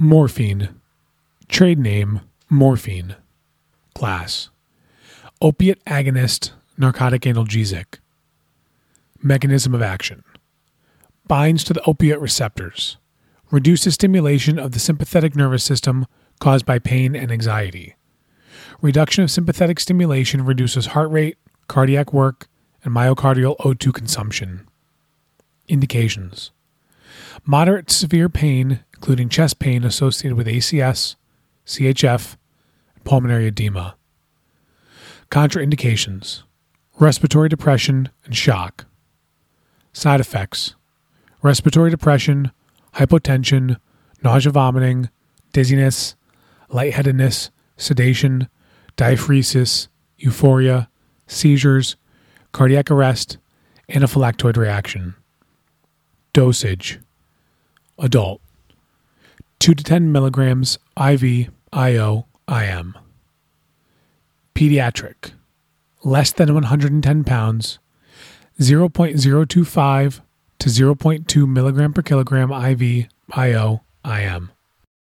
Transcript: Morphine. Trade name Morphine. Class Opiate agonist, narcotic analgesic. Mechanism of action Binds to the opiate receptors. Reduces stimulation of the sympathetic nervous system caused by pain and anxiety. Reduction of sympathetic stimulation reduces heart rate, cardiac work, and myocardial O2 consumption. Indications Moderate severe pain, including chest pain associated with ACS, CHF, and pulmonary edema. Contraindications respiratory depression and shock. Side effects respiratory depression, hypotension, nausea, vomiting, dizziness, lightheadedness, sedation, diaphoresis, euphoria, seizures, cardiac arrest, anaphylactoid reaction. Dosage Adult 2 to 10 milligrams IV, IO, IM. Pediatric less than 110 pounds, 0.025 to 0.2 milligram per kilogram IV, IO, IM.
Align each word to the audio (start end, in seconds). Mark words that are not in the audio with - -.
Morphine. 0.00 0.68
Trade 1.48 1.80
name 1.80 2.20
Morphine. 2.48 3.16
Class 3.96 4.48
Opiate 5.42 5.84
agonist, 5.86 6.52
narcotic 6.76 7.22
analgesic. 7.22 7.98
Mechanism 9.20 9.74
of 9.74 9.82
action 9.82 10.22
Binds 11.26 11.64
to 11.64 11.72
the 11.72 11.82
opiate 11.82 12.20
receptors. 12.20 12.96
Reduces 13.50 13.94
stimulation 13.94 14.56
of 14.56 14.70
the 14.70 14.78
sympathetic 14.78 15.34
nervous 15.34 15.64
system 15.64 16.06
caused 16.38 16.64
by 16.64 16.78
pain 16.78 17.16
and 17.16 17.32
anxiety. 17.32 17.96
Reduction 18.80 19.24
of 19.24 19.32
sympathetic 19.32 19.80
stimulation 19.80 20.44
reduces 20.44 20.86
heart 20.86 21.10
rate, 21.10 21.38
cardiac 21.66 22.12
work, 22.12 22.46
and 22.84 22.94
myocardial 22.94 23.56
O2 23.58 23.92
consumption. 23.92 24.68
Indications 25.66 26.52
Moderate 27.44 27.90
severe 27.90 28.28
pain, 28.28 28.80
including 28.94 29.28
chest 29.28 29.58
pain 29.58 29.84
associated 29.84 30.36
with 30.36 30.46
ACS, 30.46 31.16
CHF, 31.66 32.36
and 32.94 33.04
pulmonary 33.04 33.46
edema. 33.46 33.96
Contraindications 35.30 36.42
respiratory 37.00 37.48
depression 37.48 38.08
and 38.24 38.36
shock. 38.36 38.86
Side 39.92 40.20
effects 40.20 40.74
respiratory 41.42 41.90
depression, 41.90 42.50
hypotension, 42.94 43.78
nausea, 44.22 44.52
vomiting, 44.52 45.08
dizziness, 45.52 46.16
lightheadedness, 46.68 47.50
sedation, 47.76 48.48
diaphoresis, 48.96 49.88
euphoria, 50.16 50.88
seizures, 51.26 51.96
cardiac 52.52 52.90
arrest, 52.90 53.38
anaphylactoid 53.88 54.56
reaction. 54.56 55.14
Dosage 56.38 57.00
Adult 57.98 58.40
2 59.58 59.74
to 59.74 59.82
10 59.82 60.12
milligrams 60.12 60.78
IV, 60.96 61.50
IO, 61.72 62.26
IM. 62.48 62.96
Pediatric 64.54 65.32
less 66.04 66.30
than 66.30 66.54
110 66.54 67.24
pounds, 67.24 67.80
0.025 68.60 70.20
to 70.60 70.68
0.2 70.68 71.48
milligram 71.48 71.92
per 71.92 72.02
kilogram 72.02 72.52
IV, 72.52 73.08
IO, 73.32 73.82
IM. 74.04 74.52